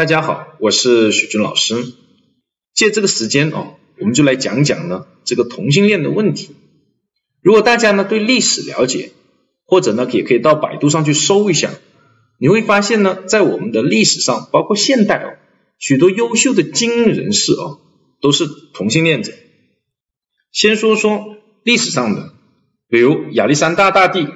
[0.00, 1.74] 大家好，我是许军老师。
[2.72, 6.56] 借这个时间哦，我们就来讲讲呢这个同性恋的问题。
[7.42, 9.12] 如果大家呢对历史了解，
[9.66, 11.70] 或者呢也可以到百度上去搜一下，
[12.38, 15.36] 你会发现呢在我们的历史上，包括现代哦，
[15.78, 17.80] 许多优秀的精英人士哦
[18.22, 19.34] 都是同性恋者。
[20.50, 22.32] 先说说历史上的，
[22.88, 24.28] 比如亚历山大大帝、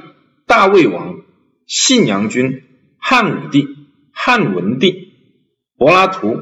[0.47, 1.23] 大卫王、
[1.67, 2.65] 信阳君、
[2.99, 3.67] 汉武帝、
[4.13, 5.04] 汉文帝、
[5.77, 6.37] 柏拉图、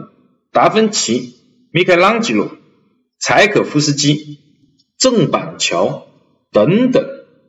[0.51, 1.35] 达芬奇。
[1.75, 2.51] 米开朗基罗、
[3.19, 4.41] 柴可夫斯基、
[4.99, 6.07] 郑板桥
[6.53, 7.03] 等等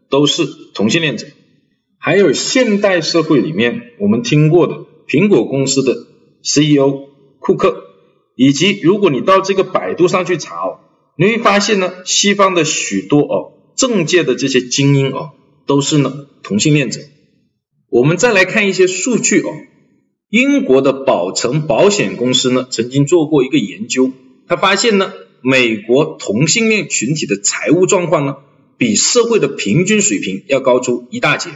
[0.09, 1.27] 都是同性恋者，
[1.97, 6.07] 还有现代社会里面我们听过的苹果公司的
[6.41, 7.09] CEO
[7.39, 7.83] 库克，
[8.37, 10.79] 以及如果你到这个百度上去查哦，
[11.17, 15.31] 你会发现呢，西方的许多哦政界的这些精英哦
[15.65, 17.01] 都是呢同性恋者。
[17.89, 19.49] 我们再来看一些数据哦。
[20.29, 20.93] 英国的
[21.33, 24.11] 保诚保险公司呢，曾经做过一个研究，
[24.47, 28.35] 他发现呢，美国同性恋群体的财务状况呢，
[28.77, 31.49] 比社会的平均水平要高出一大截。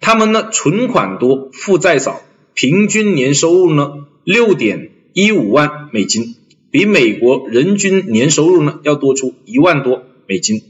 [0.00, 2.20] 他们呢，存款多，负债少，
[2.52, 6.34] 平均年收入呢，六点一五万美金，
[6.70, 10.60] 比美国人均年收入呢，要多出一万多美金。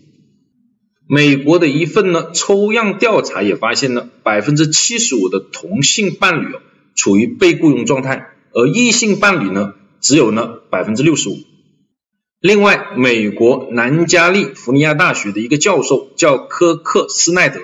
[1.08, 6.60] 美国的一份呢抽样调查也发现呢，百分之七十五的同性伴侣哦。
[6.94, 11.36] 处于被雇佣状态，而异性伴侣呢，只有呢百分之六十五。
[12.40, 17.60] 另外，美国南加利福尼亚大学的一个教授叫科克斯奈德，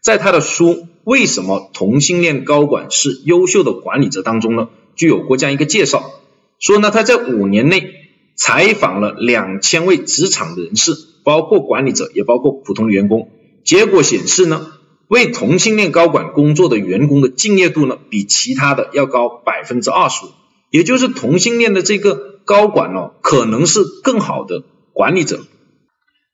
[0.00, 0.70] 在他的书
[1.04, 6.10] 《为什么同性恋高管是优秀的管理者》当中呢，就有过这样一个介绍，
[6.58, 7.92] 说呢他在五年内
[8.34, 13.30] 采访了两千位职场的人士，包括管理者，也包括普通员工，
[13.64, 14.72] 结果显示呢。
[15.08, 20.28] 为同性恋高管工作的员工的敬业度呢，比其他的要高百分之二十五，
[20.70, 25.44] 也就是同性恋的这个高管哦，可能是更好的管理者。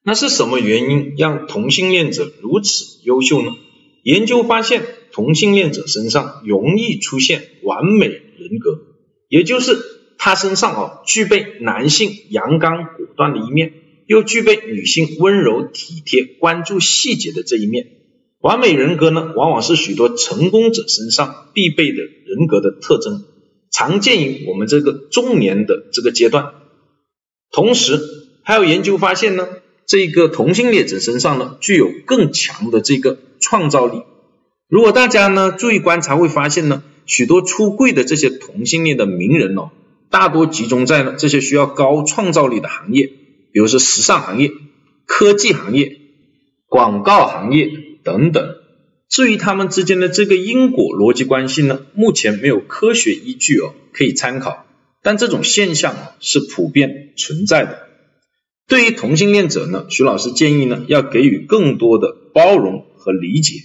[0.02, 3.52] 那是什么原因让同性恋者如此优秀呢？
[4.02, 4.82] 研究发现，
[5.12, 8.80] 同性恋者身上容易出现完美人格，
[9.28, 9.78] 也就是
[10.16, 13.74] 他身上哦具备男性阳刚果断的一面，
[14.06, 17.88] 又具备女性温柔体贴、关注细节的这一面。
[18.40, 23.24] 完美人格呢，往往是许多成功者身上必备的人格的特征，
[23.70, 26.54] 常见于我们这个中年的这个阶段。
[27.52, 28.00] 同时，
[28.42, 29.46] 还有研究发现呢，
[29.86, 34.04] 这个同性恋者身上呢，具有更强的这个创造力。
[34.70, 39.70] 如果大家呢注意观察，会发现呢，许多出柜的这些同性恋的名人哦，
[40.08, 43.06] 大多集中在了这些需要高创造力的行业，
[43.52, 44.50] 比如说时尚行业、
[45.04, 45.98] 科技行业、
[46.68, 47.89] 广告行业。
[48.02, 48.56] 等等，
[49.08, 54.66] 至于他们之间的这个因果逻辑关系呢，目前没有科学依据哦可以参考，
[55.02, 57.86] 但这种现象是普遍存在的。
[58.68, 63.64] 对于同性恋者呢，徐老师建议呢要给予更多的包容和理解，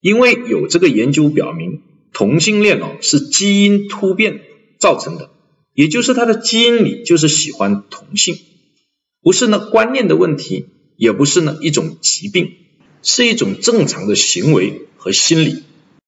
[0.00, 1.80] 因为有这个研究表明，
[2.12, 4.40] 同性恋哦是基因突变
[4.80, 5.30] 造成的，
[5.74, 8.36] 也就是他的基因里就是喜欢同性，
[9.22, 10.66] 不是呢观念的问题，
[10.96, 12.50] 也不是呢一种疾病。
[13.02, 15.64] 是一种正常的行为和心理。